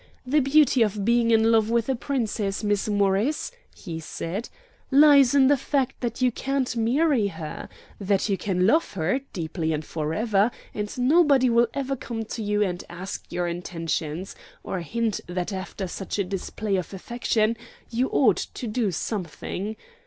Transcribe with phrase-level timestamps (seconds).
[0.25, 4.49] The beauty of being in love with a Princess, Miss Morris," he said,
[4.89, 9.71] "lies in the fact that you can't marry her; that you can love her deeply
[9.71, 15.21] and forever, and nobody will ever come to you and ask your intentions, or hint
[15.27, 17.55] that after such a display of affection
[17.91, 19.75] you ought to do something.